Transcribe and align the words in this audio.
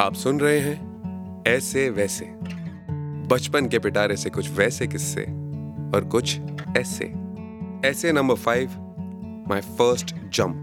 आप 0.00 0.14
सुन 0.14 0.40
रहे 0.40 0.58
हैं 0.58 0.96
ऐसे 1.46 1.90
वैसे। 1.90 2.24
बचपन 3.26 3.68
के 3.68 3.78
पिटारे 3.78 4.16
से 4.16 4.30
कुछ 4.30 4.50
वैसे 4.50 4.86
किस्से 4.86 5.22
और 5.94 6.08
कुछ 6.12 6.38
ऐसे। 6.76 7.04
ऐसे 7.88 8.12
number 8.12 8.34
five 8.34 8.68
my 9.48 9.60
first 9.60 10.06
jump 10.06 10.62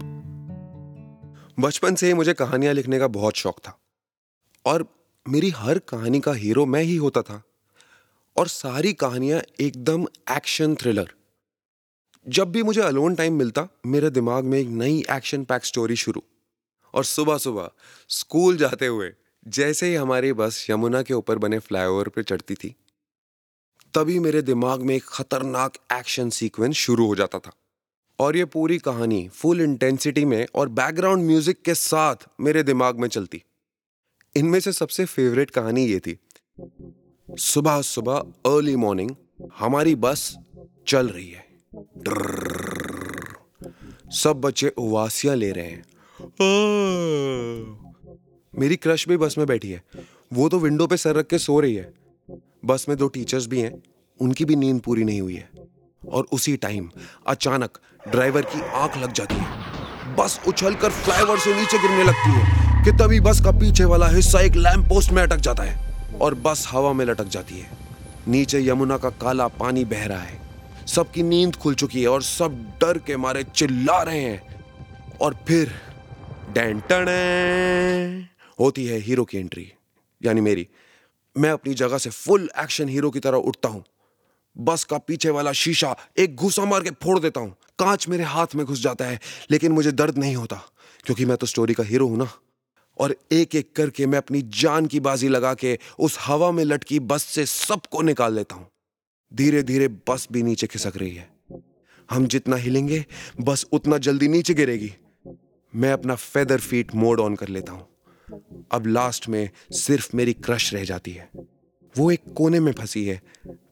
बचपन 1.60 1.94
से 1.94 2.06
ही 2.06 2.14
मुझे 2.14 2.34
कहानियाँ 2.34 2.74
लिखने 2.74 2.98
का 2.98 3.08
बहुत 3.08 3.34
शौक 3.34 3.58
था। 3.58 3.78
और 4.66 4.88
मेरी 5.28 5.50
हर 5.50 5.78
कहानी 5.78 6.20
का 6.20 6.32
हीरो 6.32 6.66
मैं 6.66 6.82
ही 6.82 6.96
होता 6.96 7.22
था। 7.22 7.42
और 8.36 8.48
सारी 8.48 8.92
कहानियाँ 8.92 9.42
एकदम 9.60 10.02
एक्शन 10.30 10.74
थ्रिलर 10.74 11.08
जब 12.28 12.52
भी 12.52 12.62
मुझे 12.62 12.80
अलोन 12.80 13.14
टाइम 13.14 13.32
मिलता, 13.32 13.68
मेरे 13.86 14.10
दिमाग 14.10 14.44
में 14.44 14.58
एक 14.58 14.68
नई 14.68 15.04
एक्शन 15.10 15.44
पैक 15.44 15.64
स्टोरी 15.64 15.96
शुरू। 15.96 16.22
और 16.94 17.04
सुबह 17.04 17.38
सुबह 17.38 17.70
स्कूल 18.08 18.56
जाते 18.56 18.86
हुए 18.86 19.12
जैसे 19.46 19.86
ही 19.86 19.94
हमारी 19.94 20.32
बस 20.32 20.66
यमुना 20.70 21.02
के 21.02 21.14
ऊपर 21.14 21.38
बने 21.38 21.58
फ्लाईओवर 21.58 22.08
पर 22.08 22.22
चढ़ती 22.22 22.54
थी, 22.54 22.74
तभी 23.94 24.18
मेरे 24.18 24.42
दिमाग 24.42 24.82
में 24.82 24.94
एक 24.96 25.04
खतरनाक 25.04 25.72
एक्शन 25.92 26.30
सीक्वेंस 26.30 26.76
शुरू 26.76 27.06
हो 27.06 27.14
जाता 27.14 27.38
था। 27.38 27.52
और 28.18 28.36
ये 28.36 28.44
पूरी 28.44 28.78
कहानी 28.78 29.28
फुल 29.28 29.60
इंटेंसिटी 29.60 30.24
में 30.24 30.46
और 30.54 30.68
बैकग्राउंड 30.70 31.26
म्यूज़िक 31.26 31.62
के 31.62 31.74
साथ 31.74 32.26
मेरे 32.40 32.62
दिमाग 32.62 33.00
में 33.00 33.08
चलती। 33.08 33.42
इनमें 34.36 34.58
से 34.60 34.72
सबसे 34.72 35.04
फेवरेट 35.04 35.50
कहानी 35.50 35.84
ये 35.84 36.00
थी, 36.00 36.18
सुबह 37.28 37.80
सुबह 37.82 38.18
अर्ली 38.46 38.76
मॉर्निंग 38.76 39.10
हमारी 39.58 39.94
बस 39.96 40.36
चल 40.88 41.08
रही 41.08 41.28
है। 41.28 41.46
सब 44.14 44.40
बच्चे 44.44 44.68
उवासियाँ 44.68 45.36
ले 45.36 45.50
रहे 45.52 45.66
हैं 45.66 45.84
मेरी 48.58 48.76
क्रश 48.76 49.08
भी 49.08 49.16
बस 49.16 49.34
में 49.38 49.46
बैठी 49.46 49.70
है। 49.70 49.82
वो 50.32 50.48
तो 50.48 50.58
विंडो 50.58 50.86
पे 50.86 50.96
सर 50.96 51.14
रख 51.14 51.26
के 51.26 51.38
सो 51.38 51.60
रही 51.60 51.74
है। 51.74 51.92
बस 52.64 52.86
में 52.88 52.98
दो 52.98 53.08
टीचर्स 53.08 53.46
भी 53.46 53.60
हैं, 53.60 53.82
उनकी 54.20 54.44
भी 54.44 54.56
नींद 54.56 54.80
पूरी 54.80 55.04
नहीं 55.04 55.20
हुई 55.20 55.34
है। 55.34 55.50
और 56.08 56.26
उसी 56.32 56.56
टाइम 56.56 56.90
अचानक 57.26 57.78
ड्राइवर 58.08 58.42
की 58.42 58.60
आँख 58.60 58.96
लग 58.96 59.12
जाती 59.12 59.34
है। 59.34 59.46
बस 60.16 60.40
उछलकर 60.48 60.90
फ्लाईओवर 60.90 61.38
से 61.38 61.54
नीचे 61.54 61.78
गिरने 61.78 62.04
लगती 62.04 62.30
है 62.30 62.84
कि 62.84 62.92
तभी 62.92 63.20
बस 63.20 63.40
का 63.40 63.50
पीछे 63.50 63.84
वाला 63.84 64.06
हिस्सा 64.06 64.40
एक 64.40 64.52
लैंप 64.52 64.88
पोस्ट 64.88 65.10
में 65.10 65.22
अटक 65.22 65.36
जाता 65.36 65.62
है 65.62 66.02
और 66.18 66.34
बस 66.34 66.68
हवा 66.70 66.92
में 66.92 67.04
लटक 67.04 67.24
जाती 67.24 67.58
है। 67.58 67.70
नीचे 68.28 68.68
यमुना 68.68 68.98
का 68.98 69.10
काला 69.10 69.48
पानी 69.48 69.84
बह 69.84 70.06
रहा 70.06 70.18
है। 70.18 70.40
सबकी 70.86 71.22
नींद 71.22 71.56
खुल 71.56 71.74
चुकी 71.74 72.02
है 72.02 72.08
और 72.08 72.22
सब 72.22 72.52
डर 72.80 72.98
के 72.98 73.16
मारे 73.16 73.44
चिल्ला 73.44 74.02
रहे 74.02 74.20
हैं। 74.20 74.54
और 75.20 75.36
फिर 75.48 75.72
डेंटन 76.52 77.04
होती 78.58 78.86
है 78.86 78.98
हीरो 78.98 79.24
की 79.24 79.38
एंट्री। 79.38 79.72
यानी 80.20 80.40
मेरी। 80.40 80.66
मैं 81.36 81.50
अपनी 81.50 81.74
जगह 81.74 81.98
से 81.98 82.10
फुल 82.10 82.48
एक्शन 82.58 82.88
हीरो 82.88 83.10
की 83.10 83.20
तरह 83.20 83.36
उठता 83.38 83.68
हूँ। 83.68 83.84
बस 84.56 84.84
का 84.84 84.98
पीछे 84.98 85.30
वाला 85.30 85.52
शीशा 85.52 85.96
एक 86.18 86.36
घुसा 86.36 86.64
मार 86.64 86.82
के 86.82 86.90
फोड़ 87.02 87.18
देता 87.18 87.40
हूँ। 87.40 87.56
कांच 87.78 88.08
मेरे 88.08 88.24
हाथ 88.24 88.54
में 88.54 88.64
घुस 88.66 88.82
जाता 88.82 89.04
है, 89.04 89.20
लेकिन 89.50 89.72
मुझे 89.72 89.92
दर्द 89.92 90.18
नहीं 90.18 90.36
होता, 90.36 90.56
क्योंकि 91.04 91.24
मैं 91.24 91.36
तो 91.36 91.46
स्टोरी 91.46 91.74
का 91.74 91.84
हीरो 91.84 92.06
हूँ 92.06 92.18
ना। 92.18 92.30
और 92.98 93.16
एक 93.32 93.54
एक 93.54 93.72
करके 93.76 94.06
मैं 94.06 94.18
अपनी 94.18 94.42
जान 94.42 94.86
की 94.86 95.00
बाजी 95.00 95.28
लगा 95.28 95.54
के 95.54 95.78
उस 95.98 96.18
हवा 96.20 96.50
में 96.50 96.64
लटकी 96.64 96.98
बस 97.00 97.22
से 97.22 97.46
सबको 97.46 98.02
निकाल 98.02 98.34
लेता 98.34 98.54
हूँ। 98.54 98.68
धीरे 99.32 99.62
धीरे 99.62 99.88
बस 99.88 100.28
भी 100.32 100.42
नीचे 100.42 100.66
खिसक 100.66 100.96
रही 100.96 101.14
है। 101.14 101.28
हम 102.10 102.26
जितना 102.26 102.56
हिलेंगे, 102.56 103.04
बस 103.40 103.66
उतना 103.72 103.98
जल्दी 103.98 104.28
नीचे 104.28 104.54
गिरेगी। 104.54 104.92
मैं 105.72 105.92
अपना 105.92 106.14
फेदर 106.14 106.60
फीट 106.60 106.94
मोड 106.94 107.20
ऑन 107.20 107.34
कर 107.34 107.48
लेता 107.48 107.72
हूँ। 107.72 107.88
अब 108.72 108.86
लास्ट 108.86 109.28
में 109.28 109.48
सिर्फ़ 109.72 110.16
मेरी 110.16 110.32
क्रश 110.32 110.72
रह 110.74 110.84
जाती 110.84 111.12
है। 111.12 111.28
वो 111.94 112.10
एक 112.10 112.22
कोने 112.36 112.60
में 112.60 112.72
फंसी 112.72 113.04
है, 113.06 113.20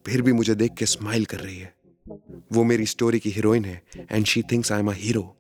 फिर 0.06 0.22
भी 0.22 0.32
मुझे 0.32 0.54
देख 0.54 0.74
के 0.74 0.86
स्माइल 0.86 1.24
कर 1.24 1.40
रही 1.40 1.58
है। 1.58 1.74
वो 2.52 2.64
मेरी 2.64 2.86
स्टोरी 2.86 3.19
की 3.19 3.31
हीरोइन 3.31 3.64
है 3.64 3.82
and 4.12 4.26
she 4.26 4.42
thinks 4.42 4.72
I 4.72 4.81
am 4.81 4.91
a 4.91 4.94
hero 4.94 5.36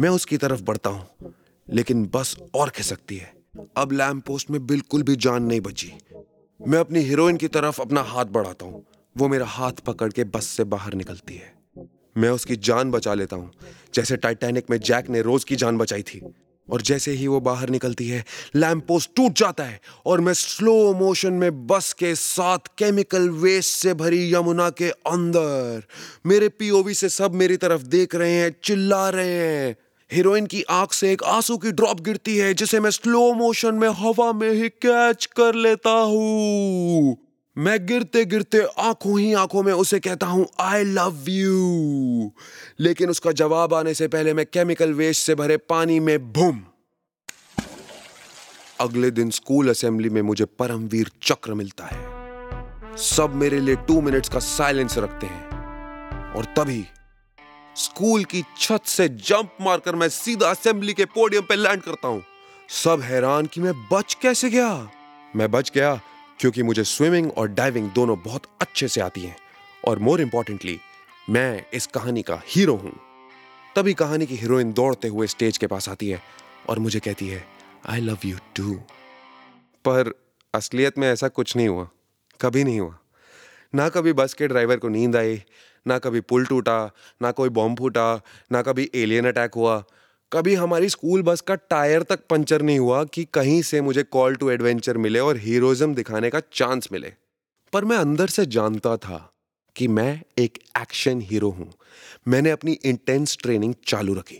मैं 0.00 0.08
उसकी 0.08 0.36
तरफ़ 0.36 0.62
बढ़ता 0.62 0.90
हूँ, 0.90 1.34
लेकिन 1.68 2.04
बस 2.06 2.36
और 2.54 2.70
खिसकती 2.70 3.16
है। 3.16 3.32
अब 3.76 3.92
लैम्प 3.92 4.24
पोस्ट 4.26 4.50
में 4.50 4.66
बिल्कुल 4.66 5.02
भी 5.02 5.16
जान 5.16 5.42
नहीं 5.42 5.60
बची। 5.60 5.92
मैं 6.60 6.78
अपनी 6.78 7.00
हीरोइन 7.00 7.36
की 7.36 7.48
तरफ़ 7.48 7.80
अपना 7.82 8.00
हाथ 8.02 8.24
बढ़ाता 8.24 8.66
हूँ। 8.66 8.84
वो 9.16 9.28
मेरा 9.28 9.46
हाथ 9.46 9.72
पकड़ 9.72 10.10
के 10.12 10.24
बस 10.24 10.46
से 10.46 10.64
बाहर 10.64 10.94
निकलती 10.94 11.34
है। 11.34 11.52
मैं 12.16 12.28
उसकी 12.30 12.56
जान 12.56 12.90
बचा 12.90 13.14
लेता 13.14 13.36
हूँ। 13.36 13.50
जैसे 13.94 14.16
टाइटैनिक 14.16 14.70
में 14.70 14.78
जैक 14.78 15.08
ने 15.10 15.22
रोज 15.22 15.44
की 15.44 15.56
जान 15.56 15.78
बचाई 15.78 16.02
थी। 16.02 16.20
और 16.72 16.82
जैसे 16.82 17.12
ही 17.12 17.26
वो 17.26 17.40
बाहर 17.40 17.70
निकलती 17.70 18.08
है 18.08 18.24
लैंप 18.56 18.86
पोस्ट 18.88 19.10
टूट 19.16 19.32
जाता 19.32 19.64
है 19.64 19.80
और 20.06 20.20
मैं 20.20 20.32
स्लो 20.32 20.94
मोशन 20.94 21.32
में 21.32 21.66
बस 21.66 21.92
के 21.92 22.14
साथ 22.14 22.58
केमिकल 22.78 23.28
वेस्ट 23.30 23.74
से 23.74 23.94
भरी 23.94 24.34
यमुना 24.34 24.70
के 24.70 24.90
अंदर, 24.90 25.82
मेरे 26.26 26.48
पीओवी 26.48 26.94
से 26.94 27.08
सब 27.08 27.34
मेरी 27.34 27.56
तरफ़ 27.56 27.82
देख 27.82 28.14
रहे 28.14 28.32
हैं, 28.32 28.56
चिल्ला 28.64 29.08
रहे 29.08 29.34
हैं। 29.34 29.76
हीरोइन 30.12 30.46
की 30.46 30.62
आँख 30.62 30.92
से 30.92 31.12
एक 31.12 31.22
आँसू 31.24 31.56
की 31.56 31.72
ड्रॉप 31.72 32.00
गिरती 32.00 32.36
है, 32.36 32.54
जिसे 32.54 32.80
मैं 32.80 32.90
स्लो 32.90 33.32
मोशन 33.34 33.74
में 33.74 33.88
हवा 33.88 34.32
में 34.32 34.50
ही 34.50 34.68
कैच 34.68 35.26
कर 35.26 35.54
लेता 35.54 35.90
हूँ। 35.90 37.29
मैं 37.56 37.86
गिरते 37.86 38.24
गिरते 38.24 38.58
आँखों 38.78 39.20
ही 39.20 39.32
आँखों 39.34 39.62
में 39.62 39.72
उसे 39.72 40.00
कहता 40.00 40.26
हूँ 40.26 40.46
आई 40.60 40.84
लव 40.84 41.24
यू 41.28 42.32
लेकिन 42.80 43.10
उसका 43.10 43.32
जवाब 43.32 43.74
आने 43.74 43.94
से 43.94 44.08
पहले 44.08 44.34
मैं 44.34 44.46
केमिकल 44.46 44.92
वेस्ट 44.92 45.26
से 45.26 45.34
भरे 45.34 45.56
पानी 45.56 46.00
में 46.00 46.32
भूम। 46.32 46.60
अगले 48.80 49.10
दिन 49.10 49.30
स्कूल 49.30 49.70
असेंबली 49.70 50.10
में 50.10 50.22
मुझे 50.22 50.44
परमवीर 50.44 51.10
चक्र 51.22 51.54
मिलता 51.54 51.84
है। 51.84 52.96
सब 52.96 53.34
मेरे 53.34 53.60
लिए 53.60 53.76
टू 53.76 54.00
मिनट्स 54.00 54.28
का 54.28 54.38
साइलेंस 54.38 54.98
रखते 54.98 55.26
हैं। 55.26 55.48
और 56.32 56.44
तभी 56.44 56.84
स्कूल 57.76 58.24
की 58.24 58.44
छत 58.58 58.80
से 58.84 59.08
जंप 59.08 59.56
मारकर 59.60 59.96
मैं 59.96 60.08
सीधा 60.08 60.50
असेंबली 60.50 60.92
के 60.92 61.04
पोडियम 61.04 61.42
पर 61.42 61.56
लैंड 61.56 61.82
करता 61.82 62.08
हूँ। 62.08 62.22
सब 62.84 63.00
हैरान 63.00 63.46
कि 63.46 63.60
मैं 63.60 63.74
बच 63.92 64.14
कैसे 64.14 64.50
गया? 64.50 64.90
मैं 65.36 65.50
बच 65.50 65.72
गया। 65.74 66.00
क्योंकि 66.40 66.62
मुझे 66.62 66.84
स्विमिंग 66.84 67.30
और 67.32 67.48
डाइविंग 67.48 67.90
दोनों 67.90 68.16
बहुत 68.22 68.42
अच्छे 68.60 68.88
से 68.88 69.00
आती 69.00 69.20
हैं। 69.20 69.36
और 69.88 69.98
मोर 69.98 70.20
इंपॉर्टेंटली 70.20 70.78
मैं 71.30 71.64
इस 71.74 71.86
कहानी 71.86 72.22
का 72.22 72.40
हीरो 72.46 72.74
हूँ। 72.74 72.92
तभी 73.76 73.94
कहानी 73.94 74.26
की 74.26 74.36
हीरोइन 74.36 74.72
दौड़ते 74.72 75.08
हुए 75.08 75.26
स्टेज 75.26 75.58
के 75.58 75.66
पास 75.66 75.88
आती 75.88 76.08
है 76.08 76.20
और 76.68 76.78
मुझे 76.78 77.00
कहती 77.00 77.28
है 77.28 77.44
आई 77.88 78.00
लव 78.00 78.18
यू 78.24 78.36
टू 78.56 78.74
पर 79.84 80.12
असलियत 80.54 80.98
में 80.98 81.08
ऐसा 81.08 81.28
कुछ 81.28 81.56
नहीं 81.56 81.68
हुआ। 81.68 81.88
कभी 82.40 82.64
नहीं 82.64 82.80
हुआ। 82.80 82.98
ना 83.74 83.88
कभी 83.88 84.12
बस 84.12 84.34
के 84.34 84.48
ड्राइवर 84.48 84.76
को 84.76 84.88
नींद 84.88 85.16
आई, 85.16 85.42
ना 85.86 85.98
कभी 85.98 86.20
पुल 86.20 86.46
टूटा, 86.46 86.90
ना 87.22 87.30
कोई 87.30 87.48
बॉम्ब 87.48 87.78
फूटा, 87.78 88.20
ना 88.52 88.62
कभी 88.62 88.90
एलियन 88.94 89.28
अटैक 89.28 89.54
हुआ 89.54 89.82
कभी 90.32 90.54
हमारी 90.54 90.88
स्कूल 90.88 91.22
बस 91.22 91.40
का 91.40 91.54
टायर 91.54 92.02
तक 92.02 92.20
पंचर 92.30 92.62
नहीं 92.62 92.78
हुआ 92.78 93.04
कि 93.04 93.24
कहीं 93.24 93.62
से 93.62 93.80
मुझे 93.80 94.02
कॉल 94.02 94.36
टू 94.36 94.50
एडवेंचर 94.50 94.96
मिले 94.96 95.18
और 95.18 95.36
हीरोइज्म 95.36 95.94
दिखाने 95.94 96.30
का 96.30 96.40
चांस 96.52 96.88
मिले। 96.92 97.12
पर 97.72 97.84
मैं 97.84 97.96
अंदर 97.96 98.26
से 98.26 98.46
जानता 98.46 98.96
था 98.96 99.32
कि 99.76 99.88
मैं 99.88 100.22
एक 100.38 100.58
एक्शन 100.80 101.20
हीरो 101.20 101.50
हूँ। 101.50 101.72
मैंने 102.28 102.50
अपनी 102.50 102.72
इंटेंस 102.72 103.38
ट्रेनिंग 103.42 103.74
चालू 103.86 104.14
रखी। 104.14 104.38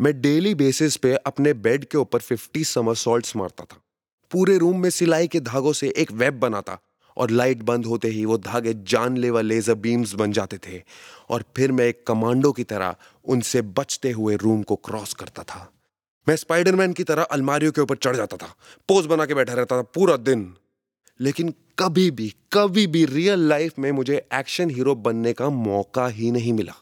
मैं 0.00 0.20
डेली 0.20 0.54
बेसिस 0.54 0.96
पे 0.96 1.14
अपने 1.14 1.52
बेड 1.52 1.84
के 1.84 1.98
ऊपर 1.98 2.18
50 2.18 2.64
समर 2.64 2.94
सॉल्ट 2.94 3.32
मारता 3.36 3.64
था। 3.64 3.82
पूरे 4.30 4.58
रूम 4.58 4.80
में 4.82 4.90
सिलाई 4.90 5.28
के 5.28 5.40
धागों 5.40 5.72
से 5.72 5.94
एक 5.96 6.12
वेब 6.12 6.34
बनाता। 6.34 6.78
और 7.16 7.30
लाइट 7.30 7.62
बंद 7.62 7.86
होते 7.86 8.08
ही 8.08 8.24
वो 8.24 8.38
धागे 8.38 8.74
जानलेवा 8.74 9.40
लेजर 9.40 9.74
बीम्स 9.74 10.14
बन 10.14 10.32
जाते 10.32 10.58
थे। 10.58 10.82
और 11.30 11.44
फिर 11.56 11.72
मैं 11.72 11.86
एक 11.86 12.04
कमांडो 12.06 12.52
की 12.52 12.64
तरह 12.64 12.94
उनसे 13.24 13.62
बचते 13.62 14.10
हुए 14.10 14.36
रूम 14.36 14.62
को 14.62 14.76
क्रॉस 14.76 15.14
करता 15.14 15.42
था। 15.42 15.70
मैं 16.28 16.36
स्पाइडरमैन 16.36 16.92
की 16.92 17.04
तरह 17.04 17.22
अलमारियों 17.22 17.72
के 17.72 17.80
ऊपर 17.80 17.96
चढ़ 17.96 18.16
जाता 18.16 18.36
था, 18.36 18.54
पोज 18.88 19.06
बना 19.06 19.26
के 19.26 19.34
बैठा 19.34 19.52
रहता 19.52 19.76
था 19.76 19.82
पूरा 19.82 20.16
दिन। 20.16 20.54
लेकिन 21.20 21.54
कभी 21.78 22.10
भी 22.10 22.34
कभी 22.52 22.86
भी 22.86 23.04
रियल 23.04 23.38
लाइफ 23.38 23.78
में 23.78 23.92
मुझे 23.92 24.26
एक्शन 24.34 24.70
हीरो 24.70 24.94
बनने 24.94 25.32
का 25.32 25.48
मौका 25.50 26.06
ही 26.08 26.30
नहीं 26.30 26.52
मिला। 26.52 26.72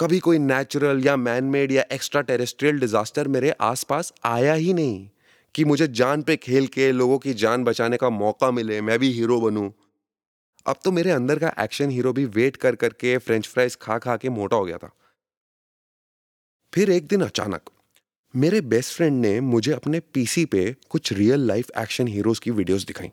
कभी 0.00 0.18
कोई 0.18 0.38
नेचुरल 0.38 1.04
या 1.04 1.16
मैनमेड 1.16 1.72
या 1.72 1.84
एक्स्ट्रा 1.92 2.20
टेरेस्ट्रियल 2.20 2.78
डिजास्टर 2.80 3.28
मेरे 3.28 3.50
आसपास 3.50 4.12
आया 4.24 4.54
ही 4.54 4.72
नहीं। 4.72 5.08
कि 5.54 5.64
मुझे 5.64 5.86
जान 5.88 6.22
पे 6.22 6.36
खेल 6.36 6.66
के, 6.66 6.90
लोगों 6.92 7.18
की 7.18 7.34
जान 7.34 7.64
बचाने 7.64 7.96
का 7.96 8.10
मौका 8.10 8.50
मिले, 8.50 8.80
मैं 8.80 8.98
भी 8.98 9.10
हीरो 9.12 9.40
बनूं। 9.40 9.70
अब 10.66 10.76
तो 10.84 10.92
मेरे 10.92 11.10
अंदर 11.10 11.38
का 11.38 11.52
एक्शन 11.60 11.90
हीरो 11.90 12.12
भी 12.12 12.24
वेट 12.26 12.56
कर 12.56 12.74
करके 12.74 13.16
फ्रेंच 13.18 13.48
फ्राइज 13.48 13.76
खा 13.76 13.98
खा 13.98 14.16
के 14.16 14.28
मोटा 14.28 14.56
हो 14.56 14.64
गया 14.64 14.78
था। 14.78 14.90
फिर 16.72 16.90
एक 16.90 17.06
दिन 17.06 17.20
अचानक, 17.20 17.70
मेरे 18.34 18.60
बेस्ट 18.60 18.96
फ्रेंड 18.96 19.20
ने 19.20 19.40
मुझे 19.40 19.72
अपने 19.72 20.00
पीसी 20.14 20.44
पे 20.44 20.74
कुछ 20.90 21.12
रियल 21.12 21.46
लाइफ 21.46 21.70
एक्शन 21.78 22.08
हीरोज 22.08 22.38
की 22.38 22.50
वीडियोस 22.50 22.84
दिखाई। 22.84 23.10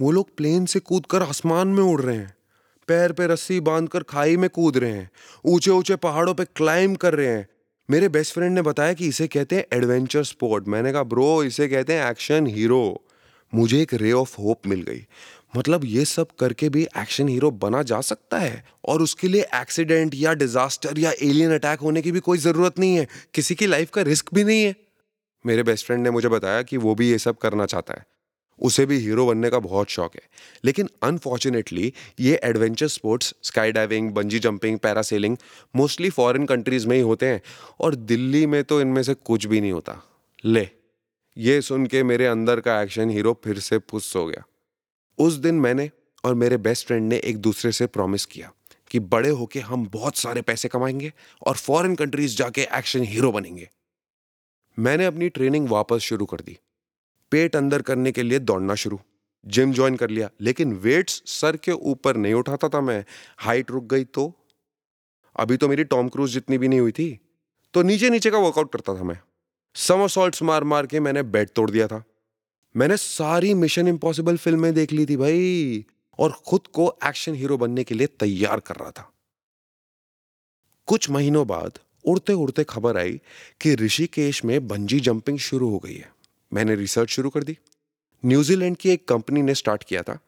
वो 0.00 0.10
लोग 0.10 0.36
प्लेन 0.36 0.66
से 0.66 0.80
कूदकर 0.80 1.22
आसमान 1.22 1.68
में 1.68 1.82
उड़ 1.82 2.00
रहे 2.02 2.16
हैं, 2.16 2.36
पैर 2.88 3.12
पे 3.12 3.26
रस्सी 3.26 3.58
बांधकर 3.60 4.02
खाई 4.02 4.36
में 4.36 4.48
कूद 4.50 4.76
रहे 4.76 4.92
हैं 4.92 5.10
ऊँचे 5.44 5.70
ऊँचे 5.70 5.96
पहाड़ों 5.96 6.34
पे 6.34 6.44
क्लाइम 6.46 6.94
कर 6.94 7.14
रहे 7.14 7.28
हैं 7.28 7.48
मेरे 7.90 8.08
बेस्ट 8.08 8.34
फ्रेंड 8.34 8.54
ने 8.54 8.62
बताया 8.62 8.92
कि 8.92 9.06
इसे 9.06 9.26
कहते 9.26 9.56
हैं 9.56 9.64
एडवेंचर 9.72 10.24
स्पोर्ट 10.24 10.68
मैंने 10.68 10.92
कहा, 10.92 11.02
ब्रो, 11.02 11.44
इसे 11.44 11.68
कहते 11.68 11.92
हैं 11.92 12.10
एक्शन 12.10 12.46
हीरो 12.46 13.04
मुझे 13.54 13.82
एक 13.82 13.94
रे 13.94 14.12
ऑफ़ 14.12 14.36
होप 14.40 14.66
मिल 14.66 14.82
गई। 14.82 15.06
मतलब 15.56 15.84
ये 15.84 16.04
सब 16.04 16.26
करके 16.40 16.68
भी 16.68 16.88
एक्शन 16.98 17.28
हीरो 17.28 17.50
बना 17.50 17.82
जा 17.82 18.00
सकता 18.00 18.38
है? 18.38 18.64
और 18.84 19.02
उसके 19.02 19.28
लिए 19.28 19.42
एक्सीडेंट 19.54 20.12
या 20.14 20.34
डिजास्टर 20.34 20.98
या 20.98 21.12
एलियन 21.22 21.54
अटैक 21.54 21.80
होने 21.80 22.02
की 22.02 22.12
भी 22.12 22.20
कोई 22.20 22.38
ज़रूरत 22.38 22.78
नहीं 22.78 22.96
है। 22.96 23.08
किसी 23.34 23.54
की 23.54 23.66
लाइफ 23.66 23.90
का 23.90 24.02
रिस्क 24.02 24.34
भी 24.34 24.44
नहीं 24.44 24.64
है। 24.64 24.74
मेरे 25.46 25.62
बेस्ट 25.62 25.86
फ्रेंड 25.86 26.02
ने 26.02 26.10
मुझे 26.10 26.28
बताया 26.28 26.62
कि 26.62 26.76
वो 26.76 26.94
भी 26.94 27.10
ये 27.10 27.18
सब 27.18 27.38
करना 27.38 27.66
चाहता 27.66 27.94
है। 27.94 28.06
उसे 28.60 28.86
भी 28.86 28.98
हीरो 28.98 29.26
बनने 29.26 29.50
का 29.50 29.58
बहुत 29.58 29.88
शौक 29.88 30.14
है। 30.14 30.22
लेकिन 30.64 30.88
अनफॉर्चुनेटली 31.02 31.92
ये 32.20 32.40
adventure 32.44 32.88
sports 32.88 33.34
sky 33.42 33.72
diving 33.72 34.10
bungee 34.10 34.38
jumping 34.38 34.78
parasailing 34.78 35.36
mostly 35.76 36.10
foreign 36.10 36.46
countries 36.46 36.86
में 36.88 36.96
ही 36.96 37.02
होते 37.02 37.26
हैं 37.26 37.42
और 37.80 37.94
दिल्ली 37.94 38.46
में 38.46 38.64
तो 38.64 38.80
इनमें 38.80 39.02
से 39.02 39.14
कुछ 39.14 39.46
भी 39.46 39.60
नहीं 39.60 39.72
होता। 39.72 40.02
ले, 40.44 40.68
ये 41.36 41.60
सुन 41.60 41.86
के 41.86 42.02
मेरे 42.02 42.26
अंदर 42.26 42.60
का 42.60 42.82
एक्शन 42.82 43.10
हीरो 43.10 43.40
फिर 43.44 43.58
से 43.58 43.78
फुस 43.78 44.16
हो 44.16 44.26
गया। 44.26 44.44
उस 45.18 45.34
दिन 45.34 45.54
मैंने 45.54 45.90
और 46.24 46.34
मेरे 46.34 46.56
बेस्ट 46.56 46.86
फ्रेंड 46.86 47.08
ने 47.08 47.16
एक 47.16 47.38
दूसरे 47.38 47.72
से 47.72 47.86
प्रॉमिस 47.86 48.26
किया 48.26 48.52
कि 48.90 48.98
बड़े 49.00 49.28
होके 49.28 49.60
हम 49.60 49.86
बहुत 49.86 50.16
सारे 50.16 50.42
पैसे 50.42 50.68
कमाएँगे 50.68 51.12
और 51.46 51.56
फॉरेन 51.56 51.94
कंट्रीज़ 51.94 52.36
जाके 52.36 52.62
एक्शन 52.62 53.02
हीरो 53.02 53.32
बनेंगे। 53.32 53.68
मैंने 54.78 55.06
अपनी 55.06 55.28
ट्रेनिंग 55.28 55.68
वापस 55.68 55.98
शुरू 55.98 56.26
कर 56.26 56.40
दी। 56.40 56.58
पेट 57.30 57.56
अंदर 57.56 57.82
करने 57.82 58.12
के 58.12 58.22
लिए 58.22 58.38
दौड़ना 58.38 58.74
शुरू। 58.74 59.00
जिम 59.46 59.72
ज्वाइन 59.72 59.96
कर 59.96 60.10
लिया। 60.10 60.30
लेकिन 60.40 60.72
वेट्स 60.72 61.22
सर 61.26 61.56
के 61.56 61.72
ऊपर 61.72 62.16
नहीं 62.16 62.34
उठाता 62.34 62.68
था 62.68 62.80
मैं। 62.80 63.04
हाइट 63.38 63.70
रुक 63.70 63.84
गई 63.84 64.04
तो। 64.04 64.46
अभी 65.36 65.56
तो 65.56 65.68
मेरी 65.68 65.84
टॉम 65.84 66.08
क्रूज 66.08 66.30
जितनी 66.30 66.58
भी 66.58 66.68
नहीं 66.68 66.80
हुई 66.80 66.92
थी। 66.92 67.20
तो 67.74 67.82
नीचे 67.82 68.10
नीचे 68.10 68.30
का 68.30 68.38
वर्कआउट 68.38 68.72
करता 68.72 68.94
था 68.94 69.02
मैं। 69.02 69.20
समर 69.74 70.30
मार 70.42 70.64
मार 70.64 70.86
के 70.86 71.00
मैंने 71.00 71.22
बेड 71.22 71.48
तोड़ 71.48 71.70
दिया 71.70 71.86
था। 71.86 72.04
मैंने 72.76 72.96
सारी 72.96 73.54
मिशन 73.54 73.88
इम्पॉसिबल 73.88 74.36
फ़िल्में 74.36 74.74
देख 74.74 74.92
ली 74.92 75.06
थी 75.06 75.16
भाई। 75.16 75.84
और 76.18 76.32
खुद 76.32 76.66
को 76.66 76.98
एक्शन 77.04 77.34
हीरो 77.34 77.56
बनने 77.56 77.84
के 77.84 77.94
लिए 77.94 78.06
तैयार 78.06 78.60
कर 78.60 78.76
रहा 78.76 78.90
था। 78.90 79.12
कुछ 80.86 81.10
महीनों 81.10 81.46
बाद 81.46 81.78
उड़ते 82.04 82.32
उड़ते 82.32 82.64
खबर 82.64 82.96
आई 82.96 83.20
कि 83.60 83.74
ऋषिकेश 83.74 84.44
में 84.44 84.68
बंजी 84.68 85.00
जंपिंग 85.00 85.38
शुरू 85.38 85.70
हो 85.70 85.78
गई 85.78 85.94
है। 85.94 86.13
मैंने 86.54 86.74
रिसर्च 86.74 87.10
शुरू 87.10 87.30
कर 87.30 87.44
दी। 87.44 87.56
न्यूजीलैंड 88.22 88.76
की 88.76 88.90
एक 88.90 89.06
कंपनी 89.08 89.42
ने 89.42 89.54
स्टार्ट 89.54 89.84
किया 89.84 90.02
था 90.02 90.18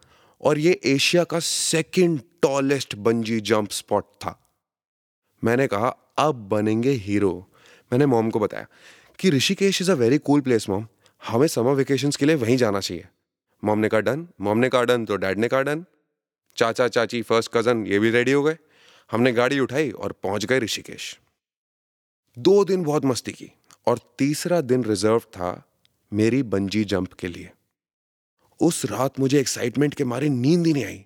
और 0.40 0.58
ये 0.58 0.81
एशिया 0.84 1.25
का 1.25 1.38
second 1.40 2.20
tallest 2.43 2.94
bungee 2.96 3.40
jump 3.43 3.70
spot 3.70 4.05
था। 4.17 4.38
मैंने 5.43 5.67
कहा, 5.67 5.88
अब 6.19 6.49
बनेंगे 6.49 6.90
हीरो 6.90 7.32
मैंने 7.90 8.06
मॉम 8.06 8.31
को 8.31 8.38
बताया 8.38 8.67
कि 9.19 9.31
Rishikesh 9.31 9.81
is 9.82 9.90
a 9.90 9.94
very 9.94 10.19
cool 10.20 10.40
place 10.40 10.69
mom 10.69 10.87
हमें 11.23 11.46
समर 11.46 11.75
वेकेशन 11.75 12.11
के 12.11 12.26
लिए 12.26 12.34
वहीं 12.37 12.56
जाना 12.56 12.81
चाहिए। 12.81 13.06
मॉम 13.62 13.78
ने 13.78 13.88
कहा 13.88 14.00
डन 14.00 14.26
मॉम 14.40 14.58
ने 14.58 14.69
कहा 14.69 14.82
डन 14.82 15.05
तो 15.05 15.17
डैड 15.17 15.38
ने 15.38 15.49
कहा 15.49 15.62
डन 15.62 15.84
चाचा, 16.56 16.88
चाची 16.88 17.23
फ़र्स्ट 17.23 17.50
कज़न 17.55 17.87
ये 17.87 17.99
भी 17.99 18.11
रेडी 18.11 18.32
हो 18.32 18.43
गए। 18.43 18.56
हमने 19.11 19.32
गाड़ी 19.32 19.58
उठाई 19.61 19.90
और 19.90 20.12
पहुँच 20.12 20.44
गए 20.44 20.58
ऋषिकेश 20.58 21.19
दो 22.37 22.64
दिन 22.64 22.82
बहुत 22.84 23.05
मस्ती 23.05 23.32
की 23.32 23.50
और 23.87 24.00
तीसरा 24.19 24.61
दिन 24.61 24.84
रिज़र्व 24.84 25.20
था 25.32 25.50
मेरी 26.12 26.43
बंजी 26.43 26.85
जंप 26.85 27.12
के 27.12 27.29
लिए। 27.29 27.50
उस 28.61 28.85
रात 28.85 29.20
मुझे 29.20 29.41
एक्साइटमेंट 29.41 29.94
के 29.94 30.05
मारे 30.05 30.29
नींद 30.29 30.67
ही 30.67 30.73
नहीं 30.73 30.85
आई। 30.85 31.05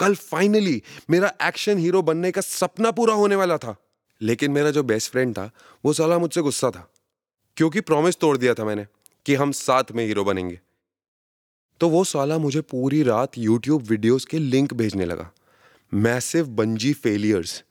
कल 0.00 0.14
फाइनली 0.14 0.82
मेरा 1.10 1.34
एक्शन 1.42 1.78
हीरो 1.78 2.02
बनने 2.02 2.30
का 2.30 2.40
सपना 2.40 2.90
पूरा 2.90 3.14
होने 3.14 3.36
वाला 3.36 3.58
था। 3.58 3.76
लेकिन 4.20 4.50
मेरा 4.50 4.70
जो 4.70 4.82
बेस्ट 4.82 5.12
फ्रेंड 5.12 5.34
था, 5.34 5.50
वो 5.84 5.92
साला 5.92 6.18
मुझसे 6.18 6.40
गुस्सा 6.40 6.70
था। 6.70 6.92
क्योंकि 7.56 7.80
प्रॉमिस 7.80 8.16
तोड़ 8.16 8.36
दिया 8.36 8.54
था 8.54 8.64
मैंने 8.64 8.86
कि 9.26 9.34
हम 9.34 9.52
साथ 9.52 9.84
में 9.92 10.06
हीरो 10.06 10.24
बनेंगे। 10.24 10.60
तो 11.80 11.88
वो 11.88 12.04
साला 12.04 12.38
मुझे 12.38 12.60
पूरी 12.60 13.02
रात 13.02 13.38
यूट्यूब 13.38 13.82
वीडियोस 13.82 14.24
के 14.24 14.38
लिंक 14.38 14.74
भेजने 14.74 15.04
लगा। 15.04 15.30
मैसिव 15.94 16.46
बंजी 16.46 16.92
फेलियर्स 16.92 17.64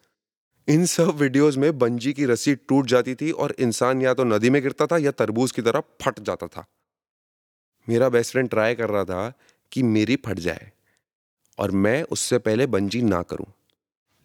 इन 0.71 0.85
सब 0.85 1.15
वीडियोस 1.15 1.57
में 1.57 1.79
बंजी 1.79 2.13
की 2.13 2.25
रस्सी 2.25 2.55
टूट 2.55 2.85
जाती 2.85 3.15
थी 3.15 3.31
और 3.31 3.55
इंसान 3.59 4.01
या 4.01 4.13
तो 4.13 4.23
नदी 4.23 4.49
में 4.49 4.61
गिरता 4.61 4.87
था 4.87 4.97
या 4.97 5.11
तरबूज 5.11 5.51
की 5.51 5.61
तरह 5.61 5.79
फट 6.01 6.19
जाता 6.19 6.47
था। 6.47 6.65
मेरा 7.89 8.09
बेस्ट 8.09 8.31
फ्रेंड 8.31 8.49
ट्राई 8.49 8.75
कर 8.75 8.89
रहा 8.89 9.03
था 9.03 9.33
कि 9.71 9.83
मेरी 9.83 10.15
फट 10.15 10.39
जाए 10.39 10.71
और 11.57 11.71
मैं 11.71 12.03
उससे 12.03 12.37
पहले 12.37 12.65
बंजी 12.65 13.01
ना 13.01 13.21
करूँ। 13.21 13.53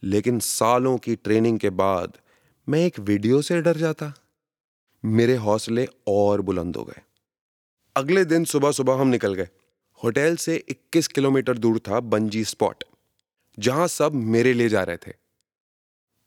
लेकिन 0.03 0.39
सालों 0.39 0.99
की 0.99 1.17
ट्रेनिंग 1.17 1.59
के 1.59 1.71
बाद 1.71 2.13
मैं 2.69 2.87
एक 2.87 2.99
वीडियो 2.99 3.43
से 3.43 3.61
डर 3.63 3.77
जाता। 3.77 4.15
मेरे 5.05 5.37
हौसले 5.37 5.89
और 6.07 6.41
बुलंद 6.41 6.77
हो 6.77 6.85
गए। 6.85 7.03
अगले 7.97 8.25
दिन 8.25 8.45
सुबह 8.45 8.71
सुबह 8.71 8.95
हम 8.95 9.09
निकल 9.09 9.35
गए। 9.35 9.49
होटल 10.05 10.37
से 10.37 10.65
21 10.69 11.09
किलोमीटर 11.09 11.59
दूर 11.59 11.79
था 11.79 12.01
बंजी 12.01 12.45
स्पॉट 12.45 12.85
जहाँ 13.59 13.89
सब 13.89 14.15
मेरे 14.15 14.53
लिए 14.53 14.69
जा 14.69 14.83
रहे 14.83 14.97
थे। 14.97 15.26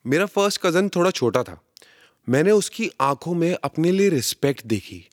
मेरा 0.05 0.25
फ़र्स्ट 0.25 0.61
कज़न 0.61 0.89
थोड़ा 0.89 1.11
छोटा 1.11 1.43
था। 1.43 1.59
मैंने 2.27 2.51
उसकी 2.51 2.89
आँखों 3.01 3.33
में 3.33 3.53
अपने 3.63 3.91
लिए 3.91 4.09
रिस्पेक्ट 4.09 4.65
देखी। 4.65 5.03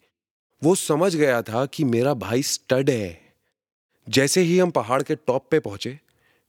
वो 0.61 0.75
समझ 0.75 1.15
गया 1.15 1.41
था 1.41 1.65
कि 1.65 1.83
मेरा 1.83 2.13
भाई 2.13 2.43
स्टड 2.43 2.89
है। 2.89 3.19
जैसे 4.07 4.41
ही 4.41 4.57
हम 4.59 4.71
पहाड़ 4.71 5.01
के 5.03 5.15
टॉप 5.17 5.47
पे 5.51 5.59
पहुँचे, 5.59 5.99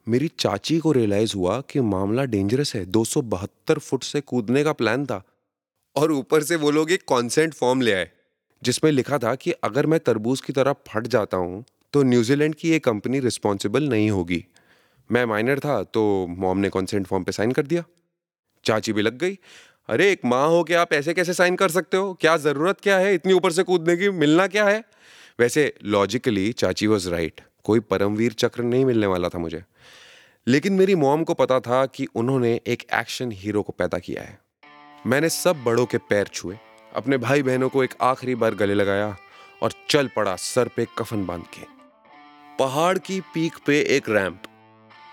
मेरी 0.06 0.28
चाची 0.38 0.78
को 0.78 0.92
रियलाइज़ 0.92 1.34
हुआ 1.36 1.60
कि 1.60 1.80
मामला 1.80 2.24
डेंजरस 2.24 2.74
है। 2.74 2.84
दो 2.84 3.04
सौ 3.04 3.22
बहत्तर 3.22 3.78
फुट 3.78 4.02
से 4.02 4.20
कूदने 4.20 4.64
का 4.64 4.72
प्लान 4.72 5.06
था। 5.06 5.22
और 5.96 6.12
ऊपर 6.12 6.42
से 6.42 6.56
वो 6.56 6.70
लोग 6.70 6.90
एक 6.90 7.04
कॉन्सेंट 7.06 7.54
फॉर्म 7.54 7.80
ले 7.80 7.92
आए, 7.92 8.10
जिसमें 8.62 8.90
लिखा 8.92 9.18
था 9.18 9.34
कि 9.34 9.50
अगर 9.52 9.86
मैं 9.86 10.00
तरबूज 10.00 10.40
की 10.40 10.52
तरह 10.52 10.74
फट 10.88 11.06
जाता 11.06 11.36
हूँ 11.36 11.64
तो 11.94 12.02
न्यूजीलैंड 12.02 12.54
की 12.54 12.70
ये 12.70 12.78
कंपनी 12.78 13.20
रिस्पॉन्सिबल 13.20 13.88
नहीं 13.88 14.10
होगी। 14.10 14.44
मैं 15.10 15.24
माइनर 15.24 15.58
था 15.58 15.82
तो 15.84 16.26
मॉम 16.28 16.58
ने 16.58 16.68
कॉन्सेंट 16.68 17.06
फॉर्म 17.06 17.24
पे 17.24 17.32
साइन 17.32 17.52
कर 17.52 17.66
दिया। 17.66 17.84
चाची 18.68 18.92
भी 18.92 19.02
लग 19.02 19.18
गई। 19.18 19.38
अरे, 19.88 20.10
एक 20.12 20.20
माँ 20.24 20.48
हो 20.48 20.62
के 20.64 20.74
आप 20.74 20.92
ऐसे 20.92 21.14
कैसे 21.14 21.34
साइन 21.34 21.56
कर 21.56 21.70
सकते 21.70 21.96
हो? 21.96 22.14
क्या 22.14 22.36
ज़रूरत 22.36 22.80
क्या 22.80 22.98
है 22.98 23.14
इतनी 23.14 23.32
ऊपर 23.32 23.52
से 23.52 23.62
कूदने 23.62 23.96
की? 23.96 24.10
मिलना 24.10 24.46
क्या 24.46 24.64
है? 24.64 24.84
वैसे 25.40 25.74
लॉजिकली 25.84 26.52
चाची 26.52 26.86
वॉज़ 26.86 27.08
राइट 27.10 27.40
कोई 27.64 27.80
परमवीर 27.80 28.32
चक्र 28.32 28.62
नहीं 28.62 28.84
मिलने 28.84 29.06
वाला 29.06 29.28
था 29.28 29.38
मुझे। 29.38 29.62
लेकिन 30.46 30.72
मेरी 30.72 30.94
मॉम 30.94 31.24
को 31.24 31.34
पता 31.34 31.60
था 31.60 31.86
कि 31.86 32.06
उन्होंने 32.14 32.60
एक 32.66 32.82
एक्शन 32.94 33.32
हीरो 33.32 33.62
को 33.62 33.72
पैदा 33.72 33.98
किया 33.98 34.22
है। 34.22 34.38
मैंने 35.06 35.28
सब 35.28 35.64
बड़ों 35.64 35.86
के 35.86 35.98
पैर 35.98 36.26
छुए, 36.26 36.58
अपने 36.94 37.16
भाई 37.16 37.42
बहनों 37.42 37.68
को 37.68 37.84
एक 37.84 37.94
आखिरी 38.00 38.34
बार 38.34 38.54
गले 38.54 38.74
लगाया 38.74 39.16
और 39.62 39.72
चल 39.90 40.10
पड़ा 40.16 40.36
सर 40.36 40.68
पे 40.68 40.86
कफन 40.98 41.26
बाँध 41.26 41.44
के। 41.54 41.64
पहाड़ 42.58 42.98
की 42.98 43.20
पीक 43.20 43.54
पे 43.66 43.80
एक 43.96 44.08
रैंप 44.08 44.42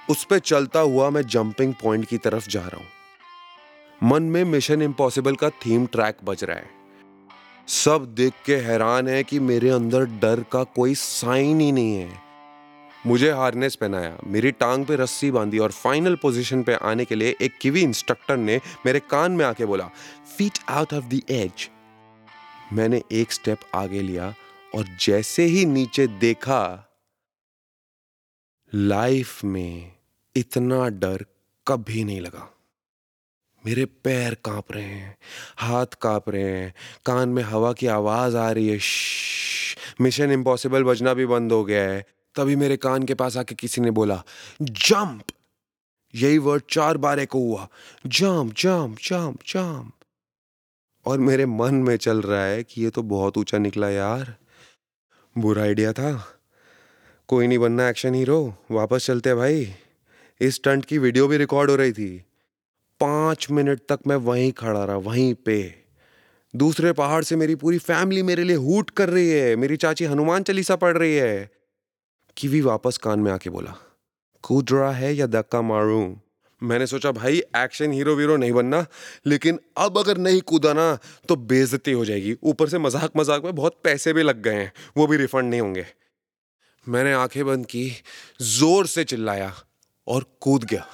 उस 0.10 0.26
पर 0.26 0.40
चलता 0.40 0.80
हुआ 0.80 1.10
मैं 1.10 1.22
जंपिंग 1.22 1.74
पॉइंट 1.74 2.06
की 2.06 2.18
तरफ़ 2.18 2.50
जा 2.50 2.62
रहा 2.62 2.78
हूँ। 2.78 2.95
मन 4.04 4.24
में 4.24 4.44
मिशन 4.44 4.82
इम्पॉसिबल 4.82 5.36
का 5.36 5.50
थीम 5.50 5.86
ट्रैक 5.86 6.18
बज 6.24 6.44
रहा 6.44 6.58
है। 6.58 6.70
सब 7.68 8.06
देख 8.16 8.34
के 8.46 8.56
हैरान 8.56 9.08
है 9.08 9.24
कि 9.24 9.40
मेरे 9.40 9.70
अंदर 9.70 10.06
डर 10.06 10.44
का 10.52 10.64
कोई 10.64 10.96
साइन 10.96 11.60
ही 11.60 11.72
नहीं 11.72 11.96
है। 11.96 12.20
मुझे 13.08 13.32
हार्नेस 13.32 13.76
पहनाया, 13.76 14.18
मेरी 14.28 14.52
टांग 14.52 14.86
पे 14.86 14.96
रस्सी 14.96 15.32
बांधी 15.32 15.60
और 15.60 15.72
फाइनल 15.72 16.16
पोजीशन 16.16 16.64
पे 16.64 16.74
आने 16.74 17.06
के 17.06 17.16
लिए 17.16 17.36
एक 17.42 17.58
किवी 17.62 17.82
इंस्ट्रक्टर 17.82 18.38
ने 18.38 18.60
मेरे 18.86 19.00
कान 19.00 19.32
में 19.32 19.46
आके 19.46 19.66
बोला 19.66 19.90
feet 20.38 20.60
out 20.70 20.94
of 20.94 21.06
the 21.06 21.22
edge 21.30 21.70
मैंने 22.74 23.02
एक 23.12 23.32
स्टेप 23.32 23.60
आगे 23.76 24.02
लिया 24.02 24.34
और 24.76 24.86
जैसे 25.00 25.44
ही 25.44 25.66
नीचे 25.66 26.08
देखा 26.08 26.92
लाइफ 28.74 29.44
में 29.44 29.92
इतना 30.36 30.90
डर 30.90 31.26
कभी 31.68 32.04
नहीं 32.04 32.22
लगा। 32.22 32.55
मेरे 33.66 33.86
पैर 33.86 34.34
काँप 34.46 34.72
रहे 34.72 34.84
हैं, 34.84 35.16
हाथ 35.58 35.86
काँप 36.02 36.30
रहे 36.30 36.44
हैं, 36.44 36.74
कान 37.06 37.30
में 37.30 37.44
हवा 37.44 37.72
की 37.74 37.88
आवाज़ 37.88 38.38
आ 38.38 38.50
रही 38.52 38.68
है 38.68 38.80
मिशन 40.02 40.32
इम्पॉसिबल 40.32 40.84
बजना 40.84 41.14
भी 41.14 41.26
बंद 41.26 41.52
हो 41.52 41.64
गया 41.66 41.82
है। 41.84 42.06
तभी 42.36 42.56
मेरे 42.56 42.78
कान 42.78 43.04
के 43.04 43.14
पास 43.14 43.38
आके 43.38 43.56
किसी 43.56 43.82
ने 43.82 43.92
बोला, 43.92 44.24
जंप! 44.62 45.24
यही 46.14 46.38
वर्ड 46.38 46.64
चार 46.70 46.98
बार 46.98 47.20
एको 47.20 47.40
हुआ, 47.40 47.68
जंप 48.06 48.54
जंप 48.54 48.98
जंप 49.04 49.40
जंप! 49.48 49.92
और 51.06 51.20
मेरे 51.20 51.46
मन 51.46 51.76
में 51.76 51.96
चल 51.98 52.22
रहा 52.22 52.46
है 52.46 52.64
कि 52.64 52.84
ये 52.84 52.90
तो 52.90 53.04
बहुत 53.04 53.38
ऊँचा 53.38 53.58
निकला 53.58 53.90
यार। 53.90 54.36
बुरा 55.36 55.64
आइडिया 55.64 55.94
था। 55.94 56.12
कोई 57.28 57.48
नहीं 57.48 57.58
बनना 57.58 57.90
एक्शन 57.90 58.14
हीरो 58.16 58.54
वापस 58.72 59.06
चलते 59.06 59.34
भाई। 59.34 59.74
इस 60.42 60.56
स्टंट 60.56 60.86
की 60.86 60.98
वीडियो 60.98 61.28
भी 61.28 61.38
रिकॉर्ड 61.38 61.70
हो 61.70 61.76
रही 61.76 61.92
थी। 61.92 62.26
पाँच 63.00 63.48
मिनट 63.52 63.80
तक 63.90 64.00
मैं 64.08 64.16
वहीं 64.16 64.52
खड़ा 64.52 64.84
रहा, 64.86 64.96
वहीं 64.98 65.34
पे। 65.36 65.74
दूसरे 66.54 66.92
पहाड़ 66.94 67.24
से 67.24 67.36
मेरी 67.36 67.56
पूरी 67.56 67.78
फैमिली 67.78 68.24
मेरे 68.24 68.44
लिए 68.44 68.56
हूट 68.58 68.90
कर 68.90 69.10
रही 69.10 69.30
है, 69.30 69.56
मेरी 69.56 69.78
चाची 69.78 70.06
हनुमान 70.06 70.44
चालीसा 70.44 70.76
पढ़ 70.76 70.98
रही 70.98 71.16
है। 71.16 71.50
किवी 72.38 72.62
वापस 72.62 72.98
कान 72.98 73.20
में 73.20 73.32
आके 73.32 73.50
बोला, 73.50 73.76
कूद 74.44 74.72
रहा 74.72 74.92
है 74.92 75.14
या 75.16 75.28
धक्का 75.28 75.62
मारूं? 75.62 76.16
मैंने 76.62 76.88
सोचा, 76.88 77.12
भाई 77.12 77.42
एक्शन 77.58 77.92
हीरो 77.92 78.16
वीरो 78.16 78.36
नहीं 78.38 78.52
बनना, 78.52 78.86
लेकिन 79.26 79.60
अब 79.78 79.98
अगर 79.98 80.18
नहीं 80.18 80.42
कूदा 80.42 80.74
ना 80.74 80.98
तो 81.30 81.36
बेजती 81.36 81.92
हो 81.92 82.06
जाएगी। 82.06 82.36
ऊपर 82.44 82.70
से 82.70 82.80
मज़ाक 82.80 83.18
मज़ाक 83.18 83.44
में 83.44 83.56
बहुत 83.56 83.80
पैसे 83.84 84.14
भी 84.14 84.24
लग 84.24 84.42
गए 84.42 84.56
हैं, 84.56 84.72
वो 84.98 85.08
भी 85.08 85.18
रिफंड 85.18 85.50
नहीं 85.50 85.62
होंगे। 85.62 85.86
मैंने 86.88 87.14
आँखें 87.14 87.46
बंद 87.46 87.66
की, 87.66 87.92
ज़ोर 88.42 88.88
से 88.88 89.04
चिल्लाया 89.04 89.54
और 90.08 90.26
कूद 90.42 90.64
गया। 90.64 90.88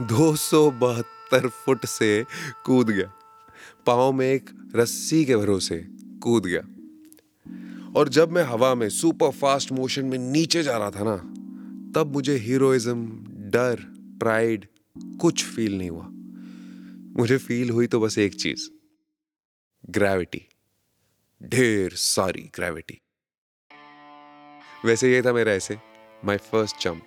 दो 0.00 0.36
सौ 0.36 0.70
बहत्तर 0.70 1.48
फुट 1.48 1.86
से 1.86 2.26
कूद 2.64 2.90
गया। 2.90 3.12
पाँव 3.86 4.12
में 4.12 4.32
एक 4.32 4.50
रस्सी 4.76 5.24
के 5.24 5.36
भरोसे 5.36 5.86
कूद 6.22 6.46
गया। 6.46 6.60
और 7.96 8.08
जब 8.08 8.32
मैं 8.32 8.42
हवा 8.42 8.74
में 8.74 8.88
सुपर 8.88 9.30
फास्ट 9.30 9.72
मोशन 9.72 10.04
में 10.04 10.18
नीचे 10.18 10.62
जा 10.62 10.76
रहा 10.76 10.90
था 10.90 11.04
ना, 11.04 11.16
तब 11.92 12.12
मुझे 12.12 12.36
हीरोइज्म, 12.36 13.06
डर, 13.28 13.76
प्राइड 14.20 14.66
कुछ 14.98 15.44
फील 15.44 15.78
नहीं 15.78 15.90
हुआ। 15.90 16.06
मुझे 17.20 17.38
फील 17.38 17.70
हुई 17.70 17.86
तो 17.86 18.00
बस 18.00 18.18
एक 18.18 18.34
चीज़, 18.34 18.70
ग्रेविटी। 19.90 20.42
ढेर 21.42 21.90
सारी 21.90 22.50
ग्रेविटी। 22.54 22.98
वैसे 24.84 25.12
ये 25.12 25.22
था 25.22 25.32
मेरा 25.32 25.52
ऐसे 25.52 25.78
माय 26.24 26.36
फ़र्स्ट 26.36 26.76
जंप 26.84 27.04